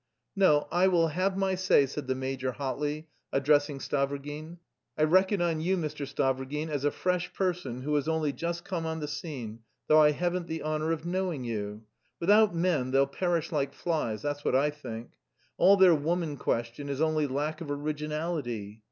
[0.35, 4.57] "No, I will have my say," said the major hotly, addressing Stavrogin.
[4.97, 6.07] "I reckon on you, Mr.
[6.07, 10.09] Stavrogin, as a fresh person who has only just come on the scene, though I
[10.09, 11.83] haven't the honour of knowing you.
[12.19, 15.11] Without men they'll perish like flies that's what I think.
[15.59, 18.79] All their woman question is only lack of originality.